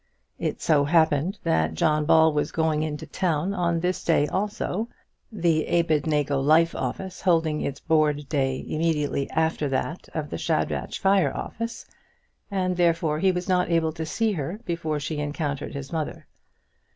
It 0.39 0.59
so 0.63 0.85
happened 0.85 1.37
that 1.43 1.75
John 1.75 2.05
Ball 2.05 2.33
was 2.33 2.51
going 2.51 2.81
into 2.81 3.05
town 3.05 3.53
on 3.53 3.81
this 3.81 4.03
day 4.03 4.25
also, 4.27 4.89
the 5.31 5.67
Abednego 5.67 6.39
Life 6.39 6.73
Office 6.73 7.21
holding 7.21 7.61
its 7.61 7.79
board 7.79 8.27
day 8.27 8.65
immediately 8.67 9.29
after 9.29 9.69
that 9.69 10.09
of 10.15 10.31
the 10.31 10.39
Shadrach 10.39 10.95
Fire 10.95 11.37
Office, 11.37 11.85
and 12.49 12.77
therefore 12.77 13.19
he 13.19 13.31
was 13.31 13.47
not 13.47 13.69
able 13.69 13.91
to 13.91 14.03
see 14.07 14.31
her 14.31 14.59
before 14.65 14.99
she 14.99 15.19
encountered 15.19 15.75
his 15.75 15.91
mother. 15.91 16.25